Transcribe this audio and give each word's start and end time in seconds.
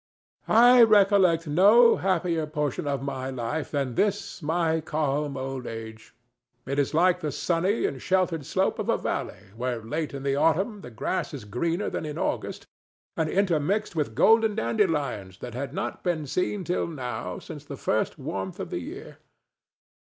I 0.47 0.81
recollect 0.81 1.45
no 1.45 1.97
happier 1.97 2.47
portion 2.47 2.87
of 2.87 3.03
my 3.03 3.29
life 3.29 3.69
than 3.69 3.93
this 3.93 4.41
my 4.41 4.81
calm 4.83 5.37
old 5.37 5.67
age. 5.67 6.15
It 6.65 6.79
is 6.79 6.95
like 6.95 7.19
the 7.19 7.31
sunny 7.31 7.85
and 7.85 8.01
sheltered 8.01 8.43
slope 8.43 8.79
of 8.79 8.89
a 8.89 8.97
valley 8.97 9.51
where 9.55 9.83
late 9.83 10.15
in 10.15 10.23
the 10.23 10.35
autumn 10.35 10.81
the 10.81 10.89
grass 10.89 11.35
is 11.35 11.45
greener 11.45 11.87
than 11.87 12.07
in 12.07 12.17
August, 12.17 12.65
and 13.15 13.29
intermixed 13.29 13.95
with 13.95 14.15
golden 14.15 14.55
dandelions 14.55 15.37
that 15.37 15.53
had 15.53 15.71
not 15.71 16.03
been 16.03 16.25
seen 16.25 16.63
till 16.63 16.87
now 16.87 17.37
since 17.37 17.63
the 17.63 17.77
first 17.77 18.17
warmth 18.17 18.59
of 18.59 18.71
the 18.71 18.79
year. 18.81 19.19